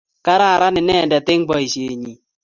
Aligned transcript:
kararan 0.25 0.79
inendet 0.81 1.27
eng' 1.33 1.47
boisienyin. 1.49 2.19